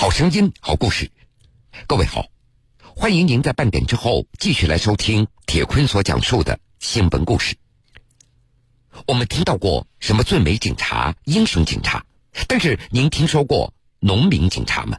[0.00, 1.10] 好声音，好故事。
[1.88, 2.28] 各位好，
[2.94, 7.56] 欢迎您在半点之后继续来收听铁坤所讲述的新闻故事。
[9.08, 12.06] 我们听到过什么最美警察、英雄警察，
[12.46, 14.98] 但是您听说过农民警察吗？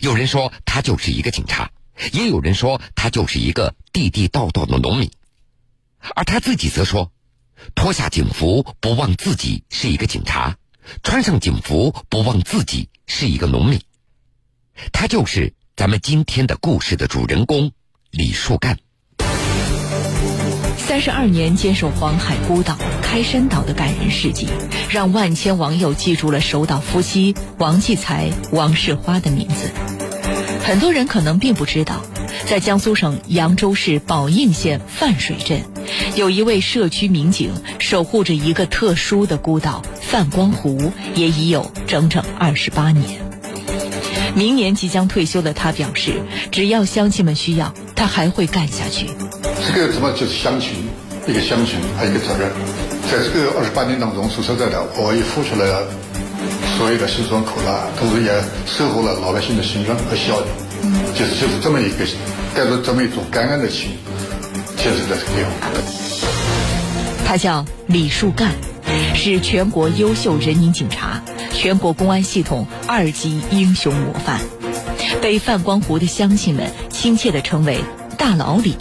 [0.00, 1.70] 有人说他就是一个警察，
[2.14, 5.10] 也有人说他就是一个地地道道的农民，
[6.14, 7.12] 而他自己则说：
[7.74, 10.54] 脱下警服，不忘自己是一个警察；
[11.02, 13.78] 穿上警服，不忘自己是一个农民。
[14.92, 17.72] 他就是咱们今天的故事的主人公
[18.10, 18.78] 李树干。
[20.76, 24.48] 三十二年坚守黄海孤岛、开山岛的感人事迹，
[24.90, 29.70] 让万千网友记住了守岛夫妻王继才、王世花的名字。
[30.64, 32.02] 很多人可能并不知道，
[32.46, 35.62] 在江苏省扬州市宝应县范水镇，
[36.16, 43.29] 有一位社区民警守护着一个特殊的孤岛——范光湖，也已有整整二十八年。
[44.34, 49.06] 明年即将退休的他表示，只要乡亲们需要，他还会干下去。
[49.74, 50.70] 这个怎么就是乡情，
[51.26, 52.50] 一个乡情，还有一个责任。
[53.10, 55.84] 在这个二十八年当中，说实在的，我也付出了
[56.76, 58.30] 所有的辛酸苦辣，同时也
[58.66, 60.50] 收获了老百姓的信任和孝敬。
[61.14, 62.06] 就是就是这么一个
[62.54, 63.90] 带着这么一种感恩的心，
[64.76, 65.52] 建设在这个地方。
[67.26, 68.52] 他叫李树干，
[69.14, 71.20] 是全国优秀人民警察。
[71.60, 74.40] 全国公安系统二级英雄模范，
[75.20, 77.84] 被范光湖的乡亲们亲切地称为
[78.16, 78.74] “大老李”。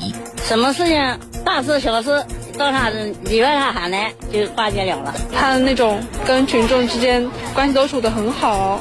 [0.47, 2.23] 什么事情，大事小事，
[2.57, 5.13] 到他里外他喊来就化解了了。
[5.35, 8.79] 他的那种跟群众之间关系都处得很好。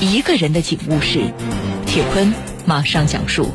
[0.00, 1.20] 一个人的警务室，
[1.84, 2.32] 铁坤
[2.64, 3.50] 马上讲述。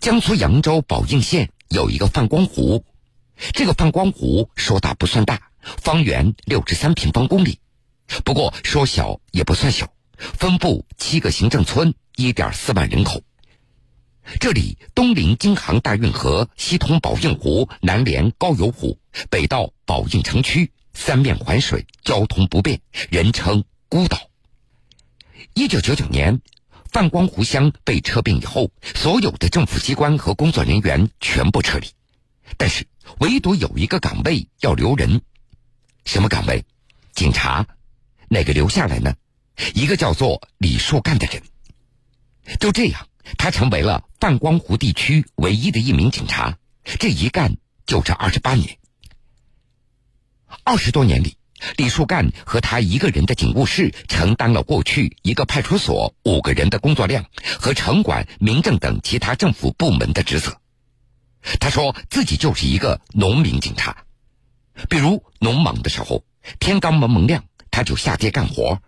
[0.00, 2.86] 江苏扬州宝应县有一个范光湖，
[3.52, 7.58] 这个范光湖说大不算大，方圆六至三平方公里，
[8.24, 13.20] 不过说小也不算小，分布七个行政村，一点四万人口。
[14.40, 22.80] 这里东临京杭大运河，西通宝应湖，南连高邮湖，北到宝应城区，三面环水，交通不便，
[23.10, 24.18] 人称孤岛。
[25.52, 26.40] 一九九九年。
[26.92, 31.86] 范光湖乡被撤并以后，所有的政府机关和工作人员全部撤离，
[32.56, 32.86] 但是
[33.20, 35.20] 唯独有一个岗位要留人，
[36.04, 36.64] 什么岗位？
[37.12, 37.66] 警察，
[38.28, 39.14] 哪个留下来呢？
[39.74, 41.42] 一个叫做李树干的人。
[42.58, 43.06] 就这样，
[43.38, 46.58] 他成为了范光湖地区唯一的一名警察，
[46.98, 47.56] 这一干
[47.86, 48.78] 就是二十八年。
[50.64, 51.36] 二十多年里。
[51.76, 57.24] 李树干和他一个人的警务室承担了过去一个派出所五个人的工作量
[57.58, 60.58] 和城管、民政等其他政府部门的职责。
[61.58, 64.04] 他说自己就是一个农民警察，
[64.88, 66.24] 比如农忙的时候，
[66.58, 68.80] 天刚蒙蒙亮，他就下街干活，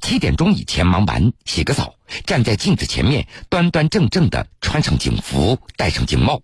[0.00, 1.96] 七点钟以前忙完，洗个澡，
[2.26, 6.42] 站在镜子前面，端端正正的穿上警服，戴上警帽。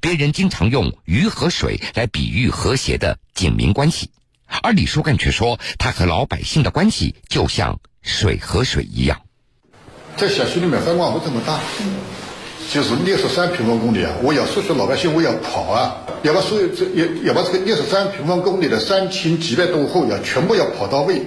[0.00, 4.10] 别人经常用鱼和水来比喻和谐的警民关系。
[4.62, 9.20] 而李树干却说，他和老百姓的关系就像水和水一样。
[10.16, 11.58] 在小区里面，范光湖这么大，
[12.70, 14.12] 就是六十三平方公里啊！
[14.22, 21.22] 我要说服老百姓，我要跑啊，要把所有这要要把这个六十三平方公里的三千几百多户要全部要跑到位。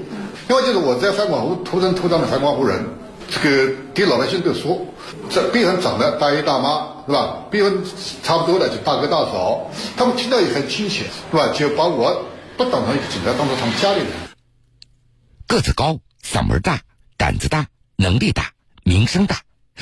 [0.47, 2.86] 另外就是我在范光湖土生土长的范光湖人，
[3.28, 4.80] 这个给老百姓都说，
[5.31, 7.40] 这边上长的大爷大妈是吧？
[7.50, 7.74] 边上
[8.22, 11.47] 差不多的就大哥大嫂，他们听到也很亲切是吧？
[11.56, 12.24] 就把我。
[12.57, 14.07] 不当成一个警察，当做他们家里人。
[15.45, 16.81] 个子高，嗓门大，
[17.17, 17.67] 胆子大，
[17.97, 19.41] 能力大，名声大，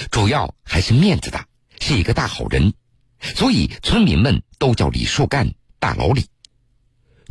[0.09, 1.45] 主要还是面子大，
[1.79, 2.73] 是一个大好人，
[3.19, 6.25] 所以村民们都叫李树干大老李。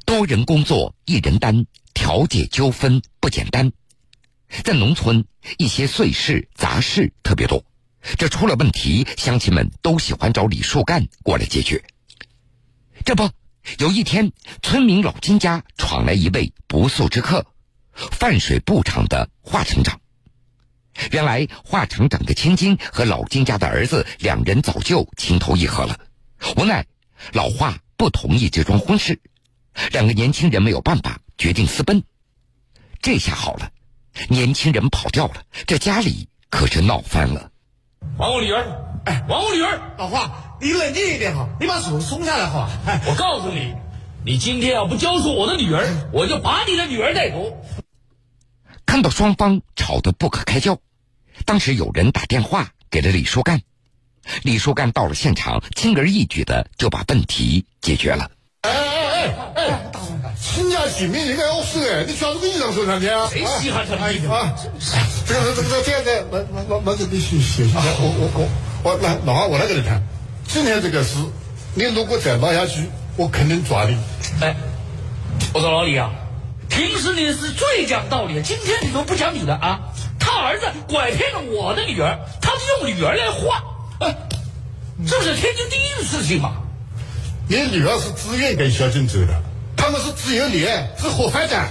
[0.07, 3.73] 多人工作一人担，调解纠纷不简单。
[4.63, 5.25] 在农村，
[5.59, 7.65] 一些碎事杂事特别多，
[8.17, 11.83] 这出了问题，乡亲们都喜欢找李树干过来解决。
[13.05, 13.29] 这不。
[13.79, 14.33] 有一天，
[14.63, 17.47] 村民老金家闯来一位不速之客，
[17.93, 20.01] 泛水布厂的华厂长。
[21.11, 25.99] 原来，华厂长的千金和老金家的儿子两人早就情投意合了，
[26.57, 26.87] 无奈
[27.33, 29.21] 老华不同意这桩婚事，
[29.91, 32.03] 两个年轻人没有办法，决定私奔。
[33.01, 33.71] 这下好了，
[34.29, 37.51] 年轻人跑掉了，这家里可是闹翻了。
[38.19, 39.03] 还我女儿！
[39.07, 39.95] 哎，还我女儿！
[39.97, 42.71] 老华，你冷静一点好，你把手松下来好。
[43.05, 43.75] 我告诉你，
[44.25, 47.53] 你今天要不交出我的女儿，我就把你的女儿带走。
[48.87, 50.79] 看到双方吵得不可开交，
[51.45, 53.61] 当时有人打电话给了李树干，
[54.45, 58.31] 李树干到了现场，轻而易举的就把问题解决了。
[58.61, 59.93] 哎哎哎哎，
[60.41, 63.29] 亲家见面应该要说哎，你穿这个衣裳说上去啊？
[63.29, 64.33] 谁稀罕这哎衣服？
[64.33, 64.55] 啊，
[65.27, 67.81] 这个这个这样子，那那那那就必须写下。
[67.81, 68.31] 我我
[68.85, 70.01] 我我来老王，我来给你谈。
[70.53, 71.17] 今天这个事，
[71.75, 73.97] 你如果再闹下去，我肯定抓你。
[74.43, 74.55] 哎，
[75.55, 76.11] 我说老李啊，
[76.69, 79.81] 平时你是最讲道理，今天你怎么不讲理的啊？
[80.21, 83.63] 他儿子拐骗了我的女儿，他是用女儿来换，
[84.01, 84.15] 哎，
[85.09, 86.53] 这不是天经地义的事情嘛？
[87.49, 89.43] 你女儿是自愿跟小静走的，
[89.75, 91.69] 他们是自由恋，是合法的。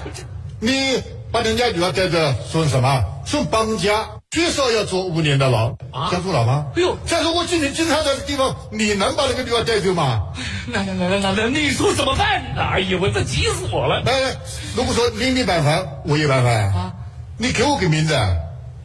[0.59, 0.99] 你
[1.31, 3.05] 把人家女儿带着，算什么？
[3.27, 5.75] 算绑架，最少要坐五年的牢。
[5.91, 6.67] 啊想坐牢吗？
[6.77, 10.21] 哎呦再说我今天经常在这地方，你能把那个女儿带走吗？
[10.71, 12.61] 那那那那那那你说怎么办呢？
[12.63, 14.01] 哎呀，我这急死我了！
[14.05, 14.35] 来来，
[14.73, 16.93] 如果说你没办法，我也办法啊。
[17.37, 18.17] 你给我个名字，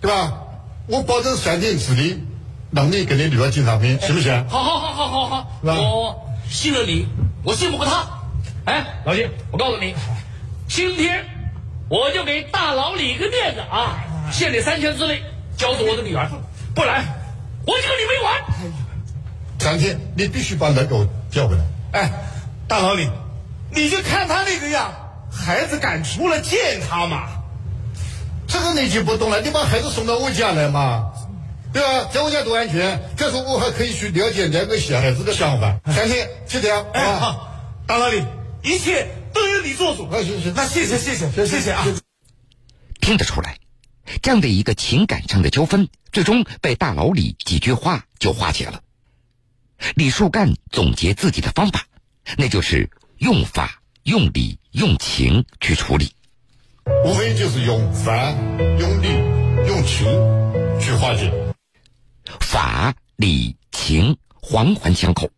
[0.01, 0.33] 对吧？
[0.89, 2.19] 我保证三天之内
[2.73, 4.49] 让你跟你女儿进上面，行不行？
[4.49, 7.07] 好好好好好好，我信了你，
[7.45, 8.05] 我信不过他。
[8.65, 9.95] 哎，老金，我告诉你，
[10.67, 11.25] 今天
[11.89, 14.03] 我就给大老李个面子啊，
[14.33, 15.23] 限你三天之内
[15.57, 16.29] 交出我的女儿，
[16.75, 17.05] 不然
[17.67, 18.43] 我就跟你没完。
[19.59, 21.65] 张天，你必须把人给我叫回来。
[21.93, 22.11] 哎，
[22.69, 23.09] 大老李，
[23.71, 24.93] 你就看他那个样，
[25.33, 27.29] 孩子敢出来见他吗？
[28.47, 31.11] 这个你就不懂了，你把孩子送到我家来嘛，
[31.73, 32.09] 对吧？
[32.13, 33.01] 在我家多安全。
[33.17, 35.75] 这时候我还可以去了解两个小孩子的想法。
[35.87, 37.19] 张天就这样，哎，啊。
[37.19, 37.49] 好，
[37.87, 38.23] 大老李，
[38.63, 40.09] 一切都由你做主。
[40.09, 41.85] 啊行行那谢谢谢谢谢谢啊。
[43.01, 43.57] 听得出来，
[44.27, 48.81] 这样的一个情感上的纠纷，最终被大老李几句话就化解了。
[49.95, 51.87] 李树干总结自己的方法，
[52.37, 56.13] 那就是用法、用理、用情去处理。
[57.05, 58.35] 无非就是用法、
[58.81, 59.07] 用理、
[59.69, 60.05] 用情
[60.81, 61.33] 去化解。
[62.41, 65.31] 法、理、情环环相扣，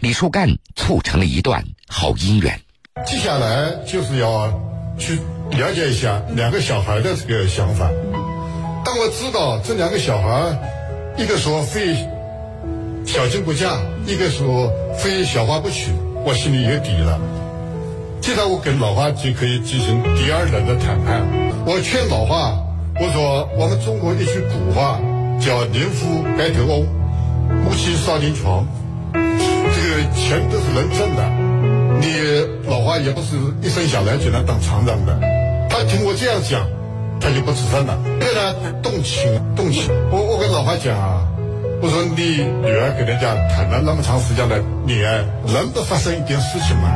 [0.00, 2.60] 李树干促成了一段好姻缘。
[3.06, 4.50] 接下来就是要
[4.98, 5.20] 去
[5.52, 7.88] 了解一下两个小孩的这个想法。
[8.84, 10.58] 当我知道这两个小孩，
[11.16, 11.94] 一个说非
[13.06, 15.92] 小静不嫁，一个说非小花不娶，
[16.24, 17.18] 我心里有底了。
[18.20, 21.22] 接着我跟老花就可以进行第二轮的谈判。
[21.64, 22.54] 我劝老花，
[23.00, 25.00] 我说我们中国一句古话
[25.40, 26.86] 叫“宁夫白头翁，
[27.64, 28.66] 夫妻少年穷”，
[29.14, 31.22] 这个钱都是人挣的。
[32.00, 35.18] 你老花也不是一生下来就能当厂长的。
[35.70, 36.66] 他听我这样讲，
[37.22, 37.96] 他就不吱声了。
[38.18, 38.52] 对他
[38.82, 39.88] 动情，动情。
[40.10, 41.22] 我我跟老花讲啊，
[41.80, 46.90] 我说你女儿跟人家谈了那么长时间的恋爱，能不发生一点事情吗？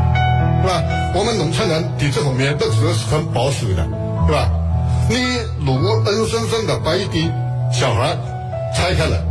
[0.63, 0.83] 是吧？
[1.15, 3.87] 我们农村人对这方面都是很保守的，
[4.27, 4.51] 对吧？
[5.09, 5.17] 你
[5.65, 7.33] 如果硬生生的把一点
[7.73, 8.17] 小孩
[8.75, 9.23] 拆开了，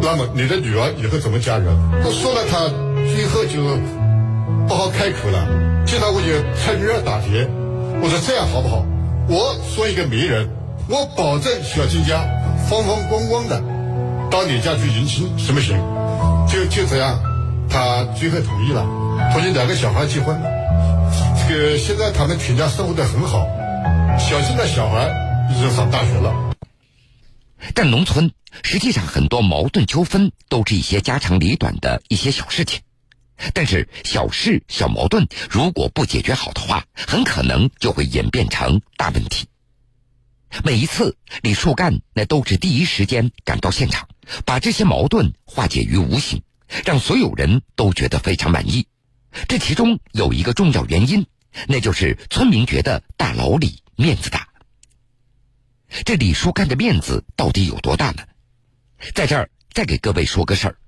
[0.00, 1.66] 那么你的女儿以后怎么嫁人？
[2.02, 2.66] 我说了，她
[3.12, 3.76] 最后就
[4.66, 5.46] 不好开口了。
[5.84, 7.46] 接着我就趁热打铁，
[8.02, 8.82] 我说这样好不好？
[9.28, 10.48] 我说一个媒人，
[10.88, 12.24] 我保证小金家
[12.68, 13.60] 风风光光的
[14.30, 15.76] 到你家去迎亲，行不行？
[16.48, 17.18] 就就这样，
[17.68, 18.86] 他最后同意了，
[19.32, 20.40] 同意两个小孩结婚。
[21.48, 23.44] 这个现在他们全家生活的很好，
[24.16, 25.10] 小金的小孩
[25.50, 26.32] 已经上大学了。
[27.74, 28.30] 但农村
[28.62, 32.80] 实际上很多矛盾纠纷都是一些家长里短的一些小事情，
[33.52, 39.46] 但是小事小矛盾如果不解决好的话，很可能就会演变成大问题。
[40.64, 44.08] 每一次李树干那都是第一时间赶到现场，
[44.44, 46.42] 把这些矛盾化解于无形，
[46.84, 48.86] 让所有人都觉得非常满意。
[49.48, 51.26] 这其中有一个重要原因，
[51.68, 54.48] 那就是村民觉得大老李面子大。
[56.04, 58.22] 这李树干的面子到底有多大呢？
[59.14, 60.78] 在这儿再给各位说个事儿：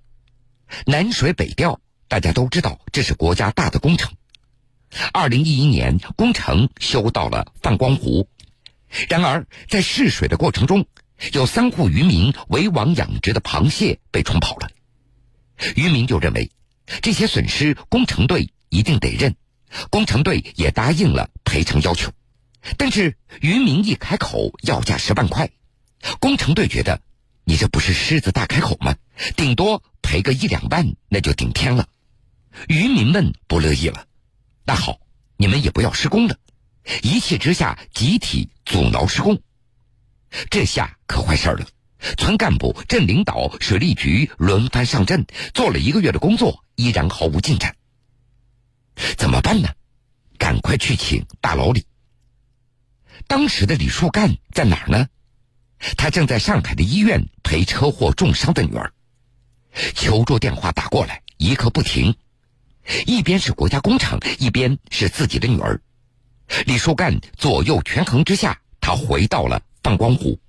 [0.86, 4.12] 南水北调，大家都知道这是国家大的工程。
[5.12, 8.28] 二零一一年，工程修到了泛光湖，
[9.08, 10.86] 然而在试水的过程中，
[11.32, 14.70] 有三户渔民围网养殖的螃蟹被冲跑了。
[15.76, 16.50] 渔民就认为
[17.02, 19.36] 这些损失工程队一定得认，
[19.90, 22.10] 工程队也答应了赔偿要求。
[22.78, 25.50] 但是渔民一开口要价十万块，
[26.20, 27.02] 工程队觉得
[27.44, 28.96] 你这不是狮子大开口吗？
[29.36, 31.86] 顶多赔个一两万那就顶天了。
[32.66, 34.06] 渔民们不乐意了，
[34.64, 34.98] 那好，
[35.36, 36.36] 你们也不要施工了。
[37.02, 39.40] 一气之下，集体阻挠施工。
[40.50, 41.66] 这下可坏事了，
[42.16, 47.76] 村干部、镇领导、水利局轮番上阵，做了一个月的工作，依然毫无进展。
[49.16, 49.68] 怎么办呢？
[50.38, 51.84] 赶快去请大老李。
[53.26, 55.08] 当时的李树干在哪儿呢？
[55.96, 58.92] 他正在上海的医院陪车祸重伤的女儿。
[59.94, 62.16] 求助电话打过来一刻不停，
[63.06, 65.80] 一边是国家工程，一边是自己的女儿。
[66.66, 70.40] 李树干左右权衡之下，他回到了放光湖。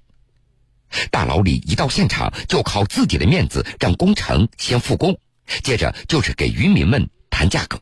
[1.12, 5.20] 大老李一到现场，就靠自己的面子让工程先复工，
[5.62, 7.80] 接着就是给渔民们谈价格，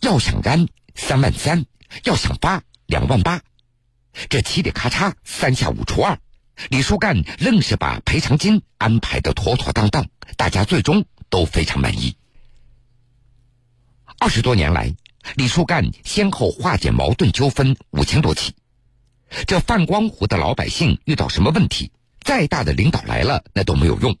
[0.00, 1.64] 要想干三万三，
[2.02, 3.40] 要想发两万八，
[4.28, 6.18] 这嘁里咔嚓三下五除二，
[6.70, 12.16] 李树干愣是把赔偿金安排的妥妥当当，大家最终都非常满意。
[14.20, 14.92] 二十多年来，
[15.36, 18.52] 李树干先后化解矛盾纠纷五千多起，
[19.46, 21.92] 这范光湖的老百姓遇到什么问题？
[22.20, 24.16] 再大的领导来了，那都没有用。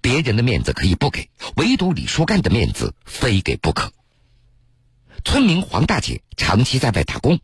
[0.00, 3.92] 别人的面子可以不给，唯独李树干的面子非给不可。
[5.24, 7.40] 村民黄大姐长期在外打工。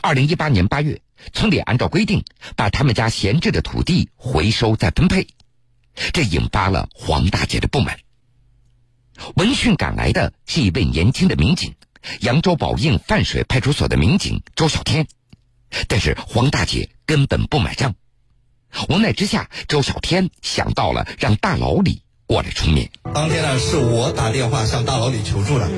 [0.00, 1.02] 二零一八年八月，
[1.34, 2.24] 村里按照规定
[2.56, 5.26] 把他们家闲置的土地回收再分配，
[6.14, 7.98] 这引发了黄大姐的不满。
[9.36, 11.74] 闻讯赶来的是一位年轻的民警，
[12.20, 15.06] 扬州宝应泛水派出所的民警周小天，
[15.88, 17.94] 但是黄大姐根本不买账。
[18.88, 22.90] 无奈之下，周小天想到了让大老李过来出面。
[23.14, 25.68] 当天呢，是我打电话向大老李求助的。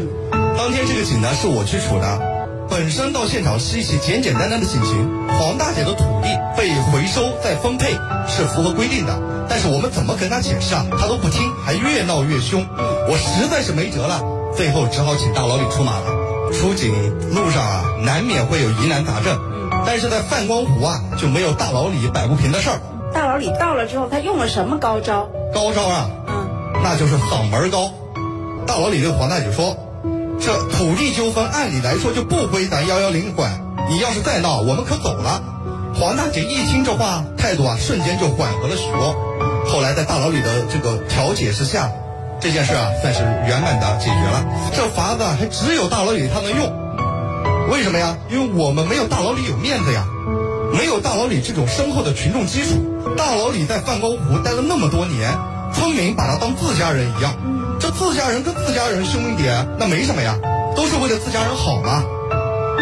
[0.57, 2.44] 当天这个警呢，是我去处的。
[2.69, 5.25] 本身到现场是一起简简单单的警情。
[5.39, 7.91] 黄大姐的土地被回收再分配
[8.29, 9.19] 是符合规定的，
[9.49, 12.65] 但是我们怎么跟她解释啊，她都不听，还越闹越凶。
[13.09, 14.23] 我实在是没辙了，
[14.57, 16.07] 最后只好请大老李出马了。
[16.53, 16.93] 出警
[17.35, 19.39] 路上啊，难免会有疑难杂症。
[19.85, 22.81] 但是在范光湖啊，就没有大老李摆不平的事儿。
[23.13, 25.29] 大老李到了之后，他用了什么高招？
[25.53, 26.49] 高招啊，嗯，
[26.83, 27.91] 那就是嗓门高。
[28.67, 29.77] 大老李对黄大姐说
[30.45, 35.43] ：“这土地纠纷按理来说就不归咱幺幺零管，你要是再闹，我们可走了。”
[35.97, 39.17] 黄大姐一听这话，态度啊瞬间就缓和了许多。
[39.65, 41.91] 后来在大老李的这个调解之下，
[42.43, 44.45] 这件事啊算是圆满的解决了。
[44.77, 47.71] 这法子还只有大老李他能用。
[47.71, 48.19] 为什么呀？
[48.29, 50.05] 因为我们没有大老李有面子呀，
[50.77, 52.85] 没有大老李这种深厚的群众基础。
[53.17, 55.33] 大老李在范光湖待了那么多年，
[55.73, 57.33] 村民把他当自家人一样。
[57.85, 60.39] 这自家人跟自家人凶一点，那没什么呀，
[60.75, 62.03] 都是为了自家人好嘛。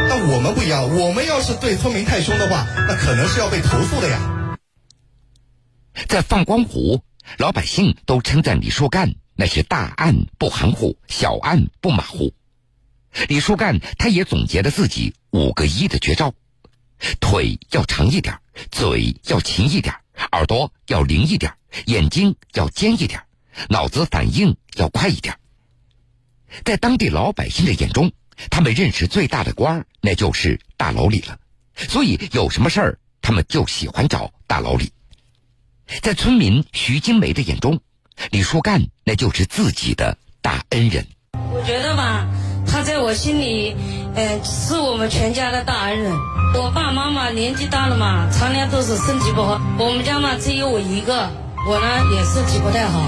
[0.09, 4.56] 但我们不一样，我们要是对村民太凶的话，那可能是要被投诉的呀。
[6.06, 7.02] 在放光湖，
[7.37, 12.32] 老百姓都称赞李树干那是大案不含糊，小案不马虎。
[13.26, 16.32] 李树干，他也总结了自己五个一的绝招：
[17.18, 18.38] 腿要长一点，
[18.71, 19.97] 嘴要勤一点，
[20.30, 21.52] 耳朵要灵一点，
[21.87, 23.21] 眼睛要尖一点，
[23.68, 25.37] 脑子反应要快一点。
[26.64, 28.12] 在当地老百姓的眼中，
[28.50, 31.38] 他们认识最大的官儿那就是大老李了，
[31.75, 34.92] 所以有什么事儿，他们就喜欢找大老李。
[36.00, 37.80] 在村民徐金梅的眼中，
[38.30, 41.06] 李树干那就是自己的大恩人。
[41.52, 42.28] 我觉得吧。
[42.64, 43.76] 他在我心里，
[44.14, 46.12] 呃，是我们全家的大恩人。
[46.54, 49.61] 我爸妈妈年纪大了嘛，常年都是身体不好。
[49.78, 51.28] 我们家嘛只有我一个，
[51.68, 53.00] 我呢也身体不太好，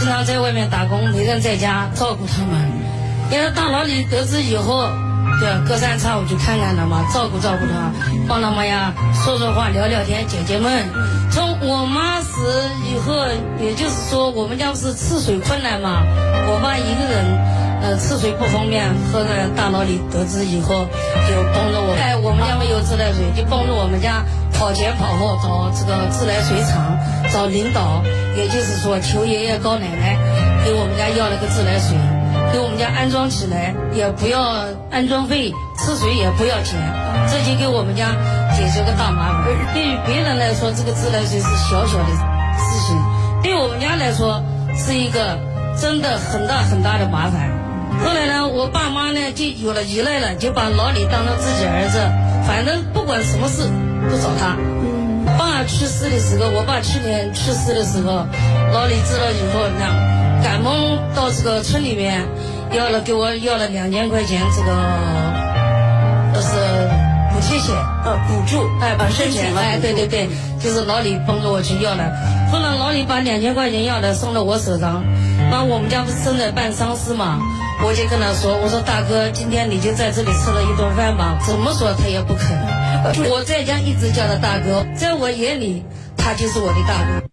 [0.00, 2.72] 经常在外面打工，没人在家照顾他们。
[3.30, 4.88] 因为大老李得知以后，
[5.38, 7.92] 对，隔三差五就看看他嘛，照顾照顾他，
[8.26, 10.88] 帮他们呀说说话、聊聊天、解解闷。
[11.30, 13.12] 从我妈死以后，
[13.60, 16.00] 也就是说我们家不是吃水困难嘛，
[16.48, 17.60] 我爸一个人。
[17.82, 20.84] 呃，吃水不方便，后来大老李得知以后，
[21.28, 21.96] 就帮着我。
[21.98, 24.22] 哎，我们家没有自来水，就帮着我们家
[24.60, 26.98] 跑前跑后找这个自来水厂，
[27.32, 28.02] 找领导，
[28.36, 30.18] 也就是说求爷爷告奶奶
[30.62, 31.96] 给我们家要了个自来水，
[32.52, 36.76] 给我们家安装起来，也不要安装费，吃水也不要钱，
[37.32, 38.12] 这就给我们家
[38.52, 39.48] 解决个大麻烦。
[39.72, 42.20] 对于别人来说，这个自来水是小小的事
[42.86, 43.00] 情，
[43.42, 44.44] 对我们家来说
[44.76, 45.38] 是一个
[45.80, 47.48] 真的很大很大的麻烦。
[48.04, 51.96] 后来呢，我爸妈呢就有了依赖了，就把老李当成自己儿子，
[52.46, 53.64] 反正不管什么事
[54.08, 54.56] 都找他。
[54.56, 55.00] 嗯
[55.38, 58.26] 爸去世的时候，我爸去年去世的时候，
[58.72, 60.74] 老李知道以后呢，赶忙
[61.14, 62.24] 到这个村里面
[62.72, 64.72] 要了给我要了两千块钱，这个
[66.34, 66.48] 就是
[67.32, 70.28] 补贴钱，呃，补助，哎，补贴钱，哎，对对对，
[70.58, 72.10] 就是老李帮着我去要了。
[72.50, 75.04] 后来老李把两千块钱要的送到我手上，
[75.50, 77.38] 那我们家不是正在办丧事嘛。
[77.82, 81.38] 我就跟他说：“我说大哥，今天你就在这里吃了一顿饭吧。
[81.46, 82.48] 怎么说他也不肯。
[83.28, 85.84] 我在家一直叫他大哥，在我眼里，
[86.16, 87.26] 他就是我的大哥。”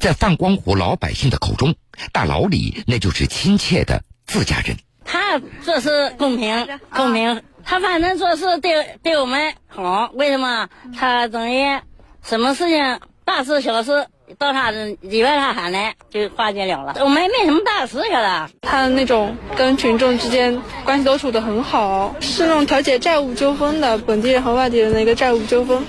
[0.00, 1.74] 在范光湖老百姓的口中，
[2.12, 4.76] 大老李那就是亲切的自家人。
[5.04, 7.42] 他做事公平，公平。
[7.64, 10.10] 他反正做事对对我们好。
[10.14, 10.68] 为什么？
[10.96, 11.80] 他等于
[12.22, 16.94] 什么事情，大事小事到他里边他喊来就化解了了。
[17.00, 18.50] 我们也没什么大事晓得。
[18.62, 25.82] 他那种跟群众之间关系都处得很好，是那种调解债务纠纷的本地人和外地人的一个债务纠纷。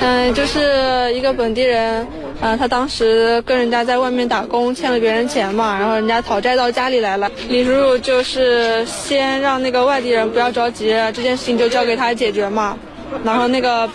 [0.00, 2.06] 嗯，就是一个本地人。
[2.40, 7.30] 啊，他当时跟人家在外面打工，欠了别人钱嘛，然后人家讨债到家里来了。
[7.48, 12.76] 李叔叔就是先让那个外地人不要着急，这件事情就交给他解决嘛。
[13.24, 13.88] 然后那个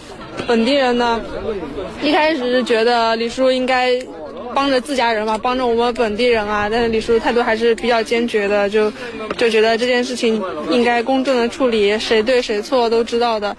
[0.48, 1.22] 本地人呢，
[2.02, 4.00] 一开始是觉得李叔应该
[4.56, 6.70] 帮着自家人嘛，帮着我们本地人啊。
[6.70, 8.92] 但是李叔态度还是比较坚决的，就
[9.38, 10.42] 就觉得这件事情
[10.72, 13.56] 应该公正的处理，谁对谁错都知道的。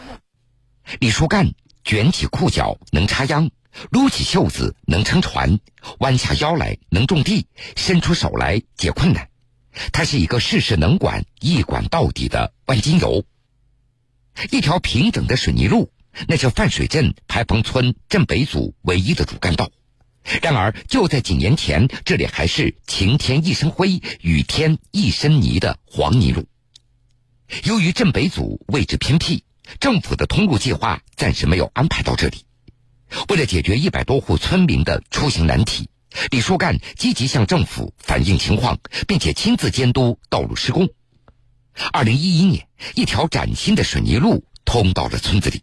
[0.98, 1.50] 李叔干
[1.84, 3.50] 卷起裤脚能插秧。
[3.90, 5.60] 撸起袖子能撑船，
[6.00, 7.46] 弯下腰来能种地，
[7.76, 9.28] 伸出手来解困难。
[9.92, 13.22] 他是一个事事能管、一管到底的万金油。
[14.50, 15.88] 一条平整的水泥路，
[16.28, 19.70] 那是范水镇排棚村镇北组唯一的主干道。
[20.42, 26.46] 然而，就在几年前，这里还是晴天一身灰，雨天一身泥的黄泥路。
[27.64, 29.44] 由于镇北组位置偏僻，
[29.80, 32.44] 政府的通路计划暂时没有安排到这里。
[33.28, 35.88] 为了解决一百多户村民的出行难题，
[36.30, 40.88] 李树干积极向政府反映情况，并且亲自监督道路施工。
[41.92, 45.62] 二零一一年，一条崭新的水泥路通到了村子里。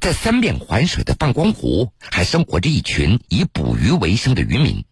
[0.00, 4.84] 在三面环水的泛光湖，还生活着一群以捕鱼为生的渔民。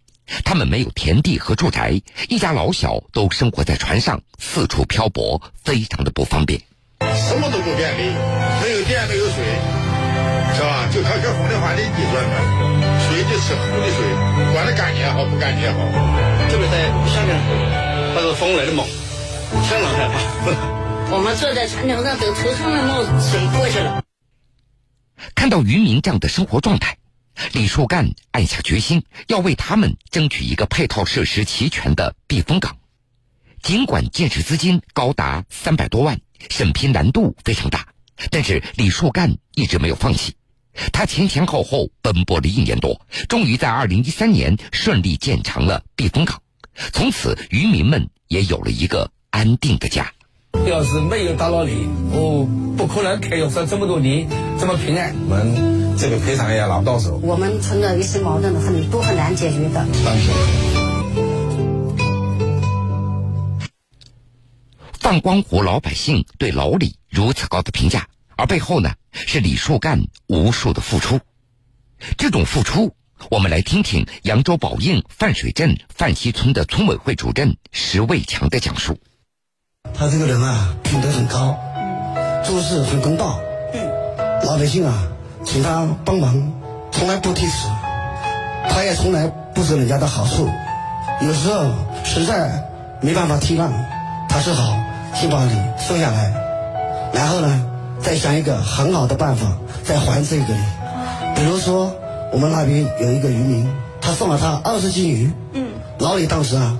[0.44, 6.60] 他们没有田地和住宅，一家老小都生活在船上，四处漂泊，非常的不方便。
[7.00, 8.14] 什么都不便利，
[8.62, 9.44] 没有电，没有水。
[10.54, 10.88] 是吧？
[10.94, 12.32] 就靠这风的话，你地转转，
[13.04, 13.98] 水就是湖的水，
[14.54, 15.78] 管它干也好，不干也好。
[16.48, 17.36] 特别在下面，
[18.14, 18.86] 那个风来的猛，
[19.68, 20.14] 相当害怕。
[21.10, 24.03] 我们坐在船头上，都头上的冒水过去了。
[25.34, 26.98] 看到渔民这样的生活状态，
[27.52, 32.76] 李树干暗下决心，要为他们争取一个配套设施齐全的避风港。
[33.62, 37.88] 尽管建设资金高达三百多万，审批难度非常大，
[38.30, 40.34] 但是李树干一直没有放弃。
[40.92, 46.42] 他前前后后奔波了一年多，终于在二零一三年顺利建成了避风港。
[46.92, 50.12] 从此，渔民们也有了一个安定的家。
[50.66, 54.26] 要是没有大老李，我不可能开上这么多年
[54.58, 55.14] 这么平安。
[55.28, 57.20] 我们这个赔偿也拿不到手。
[57.22, 59.86] 我们存的一些矛盾很都很难解决的。
[64.92, 68.08] 范光湖老百姓对老李如此高的评价。
[68.36, 71.20] 而背后呢，是李树干无数的付出。
[72.16, 72.94] 这种付出，
[73.30, 78.98] 我们来听听扬州宝应范水镇范溪村的村委会主任石卫强的讲述。
[79.96, 81.56] 他这个人啊，品德很高，
[82.42, 83.38] 做事很公道。
[84.44, 84.92] 老百姓啊，
[85.44, 86.34] 请他帮忙，
[86.90, 87.68] 从来不推辞，
[88.68, 90.48] 他也从来不收人家的好处。
[91.20, 91.64] 有时候
[92.04, 92.62] 实在
[93.00, 93.70] 没办法体谅，
[94.28, 94.76] 他只好
[95.14, 96.32] 先把你收下来，
[97.12, 97.70] 然后呢？
[98.00, 99.46] 再想一个很好的办法，
[99.82, 100.60] 再还这个礼。
[101.34, 101.90] 比如说，
[102.30, 105.32] 我们那边有一个渔民，他送了他二十斤鱼。
[105.54, 105.68] 嗯。
[106.00, 106.76] 老李当时啊，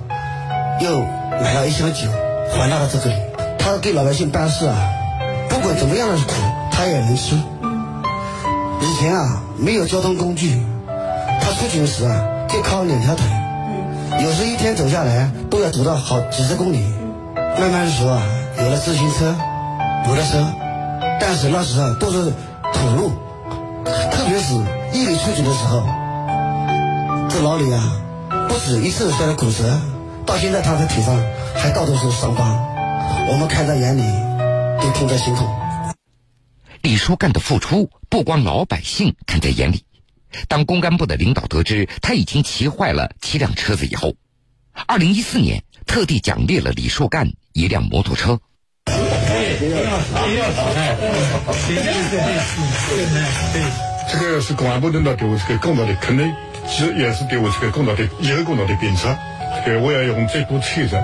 [0.81, 1.01] 又
[1.41, 2.01] 买了一箱酒，
[2.53, 3.11] 还他的这个。
[3.57, 4.77] 他给老百姓办事啊，
[5.49, 6.33] 不管怎么样的苦，
[6.71, 7.35] 他也能吃。
[8.81, 10.61] 以前啊，没有交通工具，
[11.41, 13.25] 他出行时啊，就靠两条腿。
[14.23, 16.85] 有时一天走下来都要走到好几十公里。
[17.59, 18.21] 慢慢说啊，
[18.59, 19.35] 有了自行车，
[20.07, 20.45] 有了车。
[21.19, 22.31] 但是那时候都是
[22.73, 23.11] 土路，
[24.11, 24.53] 特别是
[24.93, 25.81] 夜里出行的时候，
[27.29, 27.81] 这老李啊，
[28.47, 29.63] 不止一次摔了骨折，
[30.25, 31.15] 到现在他的腿上
[31.55, 32.43] 还到处是伤疤，
[33.29, 34.01] 我们看在眼里，
[34.81, 35.47] 都痛在心头。
[36.81, 39.85] 李树干的付出，不光老百姓看在眼里，
[40.47, 44.15] 当公安部的领导得知他已经骑坏了七辆车子以后，
[44.87, 48.39] 二零一四年特地奖励了李树干一辆摩托车。
[54.07, 56.33] 这个是公安部领导给我这个公道的肯定，
[56.67, 59.15] 其实也是给我这个公道的以后公道的鞭策。
[59.63, 60.95] 这个我要用这部车子，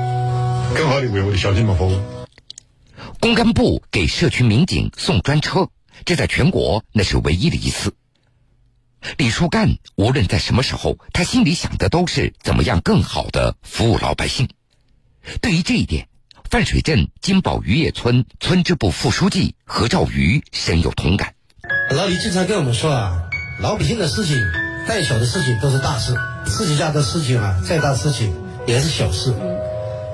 [0.76, 2.00] 更好的为我的乡亲们服务。
[3.20, 5.70] 公安部给社区民警送专车，
[6.06, 7.94] 这在全国那是唯一的一次。
[9.18, 14.50] 李树干无论在什么时候，他心里想的都是怎么样更好的服务老百姓。
[15.42, 16.08] 对于这一点。
[16.50, 21.34] 范水镇金宝渔业村村支部副书记何兆瑜深有同感。
[21.96, 23.30] 老李经常跟我们说啊，
[23.62, 24.36] 老百姓的事情，
[24.86, 26.14] 再小的事情都是大事；
[26.46, 28.36] 自己家的事情啊，再大事情
[28.68, 29.34] 也是小事。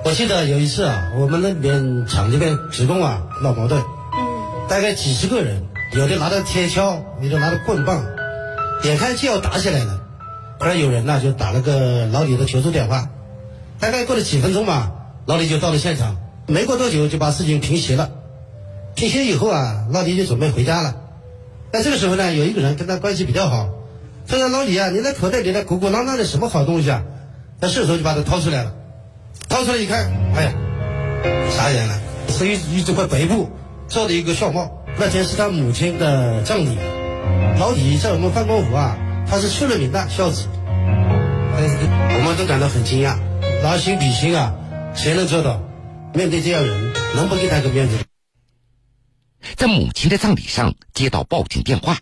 [0.03, 3.83] 我记得有一次啊，我们那边厂里边职工啊闹矛盾，
[4.69, 8.05] 大概几十个人，有的拿着铁锹，有的拿着棍棒，
[8.83, 9.99] 眼看就要打起来了。
[10.60, 13.10] 突然有人呢就打了个老李的求助电话，
[13.79, 14.91] 大概过了几分钟吧，
[15.25, 18.10] 老李就到了现场，没过多久就把事情平息了。
[18.95, 20.95] 平息以后啊，老李就准备回家了。
[21.69, 23.69] 但这个时候呢，有一个人跟他关系比较好，
[24.25, 27.01] 他说：“老李啊，你那口袋里那鼓鼓囊囊的什么好东西啊？”
[27.59, 28.73] 他顺手就把它掏出来了，
[29.49, 30.53] 掏出来一看，哎呀，
[31.49, 33.49] 傻眼了，是一一这块白布
[33.87, 34.71] 做的一个孝帽。
[34.99, 36.77] 那天是他母亲的葬礼，
[37.59, 43.17] 老李在我们范公府啊，他是出了名的孝子，我们都感到很惊讶，
[43.63, 44.53] 拿心比心啊，
[44.95, 45.61] 谁能做到？
[46.13, 47.97] 面对这样人，能不给他个面子？
[49.55, 51.97] 在母亲的葬礼上接到报警电话，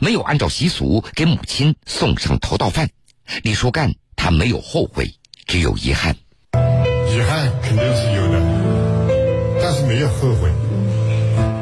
[0.00, 2.88] 没有按照习俗给母亲送上头道饭，
[3.42, 5.08] 李树干他没有后悔，
[5.46, 6.14] 只有遗憾。
[6.52, 8.40] 遗憾肯定是有的，
[9.62, 10.50] 但是没有后悔，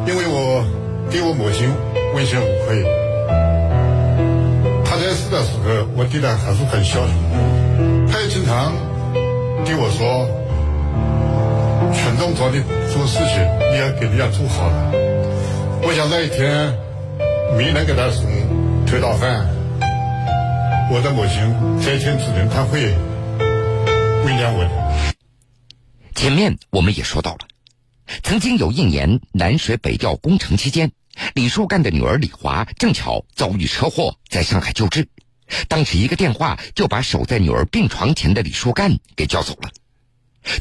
[0.07, 0.65] 因为我
[1.11, 1.71] 对我母亲
[2.15, 2.83] 问心无愧。
[4.85, 8.73] 她在世的时候，我对她还是很孝顺，她也经常
[9.65, 10.27] 对我说
[11.93, 14.91] ：“群众找你做事情，你要给人家做好了。”
[15.85, 16.75] 我想那一天
[17.57, 18.27] 没能给她送
[18.87, 19.47] 头道饭，
[20.89, 22.81] 我的母亲在天之灵，她会
[24.25, 25.15] 原谅我的。
[26.15, 27.41] 前面我们也说到了，
[28.23, 30.93] 曾经有一年南水北调工程期间，
[31.35, 35.09] 李树干的女儿李华正巧遭遇车祸，在上海救治。
[35.69, 39.71] 当时一个电话就把守在女儿病床前的李树干给叫走了。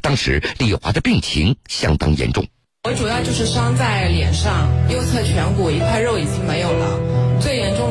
[0.02, 2.48] 当时李华的病情相当严重，
[2.84, 7.15] 我主要就是伤在脸上，右侧颧骨一块肉已经没有了，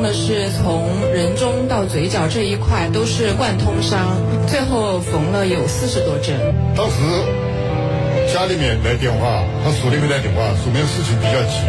[0.05, 6.37] 的是从人中到嘴角这一块都是贯通伤，最后缝了有四十多针。
[6.77, 6.93] 当时
[8.31, 11.65] 家里面来电话，他署里面来电话，说明事情比较急。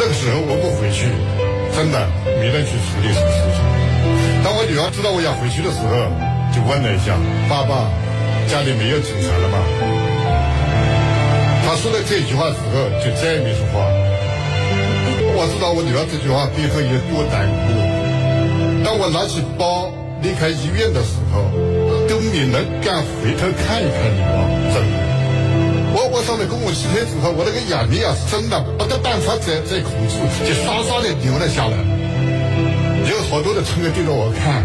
[0.00, 1.12] 那个时候我不回去，
[1.76, 2.00] 真的
[2.40, 3.60] 没人去处理这个事情。
[4.42, 6.08] 当我女儿知道我要回去的时候，
[6.56, 7.12] 就问了一下
[7.52, 7.84] ：“爸爸，
[8.48, 9.60] 家里没有警察了吗？”
[11.68, 13.84] 他说了这句话之后，就再也没说话。
[15.42, 17.74] 我知道我女儿这句话背后有多难过。
[18.86, 19.90] 当我拿起包
[20.22, 21.50] 离开医院的时候，
[22.06, 24.38] 都没能敢回头看一看女儿，
[24.70, 24.94] 真的。
[25.90, 30.14] 我我上了公共汽车之后，我那个眼泪啊，真的没得办法再再控制，
[30.46, 31.74] 就刷刷的流了下来。
[33.10, 34.62] 有好多的乘客盯着我看，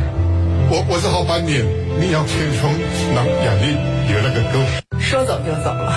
[0.70, 1.66] 我我只好把脸
[1.98, 2.70] 面向天窗，
[3.18, 3.74] 让眼泪
[4.14, 4.62] 流了个够。
[5.02, 5.90] 说走就走了，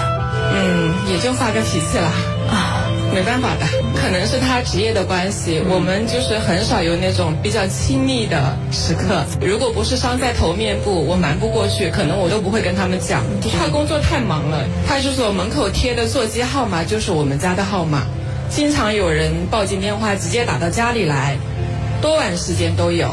[0.56, 2.08] 嗯，也就发个脾气了
[2.48, 2.69] 啊，
[3.12, 3.66] 没办法的，
[4.00, 9.24] 可能是他职业的关系，我们就是很少有那种比较亲密的时刻。
[9.40, 13.22] 如果不是伤在头面部，我瞒不过去，可能我都不会跟他们讲。
[13.58, 18.04] 他工作太忙了，派出所门口贴的座机号码就是我们家的号码，
[18.48, 21.36] 经常有人报警电话直接打到家里来，
[22.00, 23.08] 多晚时间都有。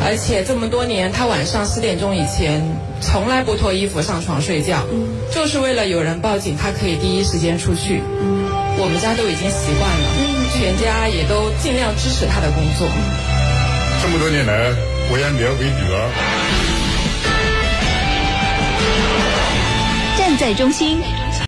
[0.00, 2.62] 而且这么多年，他晚上十点钟以前
[3.00, 4.84] 从来不脱衣服上床睡觉，
[5.34, 8.00] 就是为了有人报警，他可以第一时间出去。
[8.80, 10.06] 我们家都已经习惯了，
[10.54, 12.86] 全家也都尽量支持他的工作。
[14.00, 14.70] 这么多年来，
[15.10, 16.08] 我也没有给女儿。
[20.16, 21.02] 站在中心，